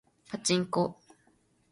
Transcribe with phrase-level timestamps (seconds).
[0.29, 0.97] パチンコ